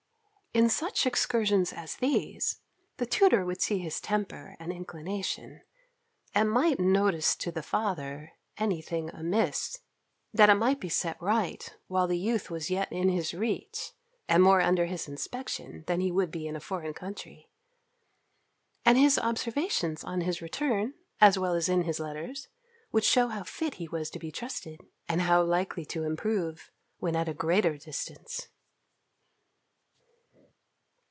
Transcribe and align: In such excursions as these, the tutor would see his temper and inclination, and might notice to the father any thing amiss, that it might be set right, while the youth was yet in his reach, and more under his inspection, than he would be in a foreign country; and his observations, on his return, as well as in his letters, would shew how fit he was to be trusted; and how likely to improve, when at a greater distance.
In 0.53 0.67
such 0.67 1.05
excursions 1.05 1.71
as 1.71 1.95
these, 1.95 2.59
the 2.97 3.05
tutor 3.05 3.45
would 3.45 3.61
see 3.61 3.77
his 3.77 4.01
temper 4.01 4.57
and 4.59 4.69
inclination, 4.73 5.61
and 6.35 6.51
might 6.51 6.77
notice 6.77 7.37
to 7.37 7.53
the 7.53 7.63
father 7.63 8.33
any 8.57 8.81
thing 8.81 9.09
amiss, 9.11 9.79
that 10.33 10.49
it 10.49 10.55
might 10.55 10.81
be 10.81 10.89
set 10.89 11.15
right, 11.21 11.77
while 11.87 12.05
the 12.05 12.17
youth 12.17 12.51
was 12.51 12.69
yet 12.69 12.91
in 12.91 13.07
his 13.07 13.33
reach, 13.33 13.93
and 14.27 14.43
more 14.43 14.59
under 14.59 14.87
his 14.87 15.07
inspection, 15.07 15.85
than 15.87 16.01
he 16.01 16.11
would 16.11 16.31
be 16.31 16.47
in 16.47 16.57
a 16.57 16.59
foreign 16.59 16.93
country; 16.93 17.49
and 18.83 18.97
his 18.97 19.17
observations, 19.17 20.03
on 20.03 20.19
his 20.19 20.41
return, 20.41 20.95
as 21.21 21.39
well 21.39 21.53
as 21.53 21.69
in 21.69 21.83
his 21.83 21.97
letters, 21.97 22.49
would 22.91 23.05
shew 23.05 23.29
how 23.29 23.43
fit 23.43 23.75
he 23.75 23.87
was 23.87 24.09
to 24.09 24.19
be 24.19 24.33
trusted; 24.33 24.81
and 25.07 25.21
how 25.21 25.41
likely 25.41 25.85
to 25.85 26.03
improve, 26.03 26.71
when 26.97 27.15
at 27.15 27.29
a 27.29 27.33
greater 27.33 27.77
distance. 27.77 28.49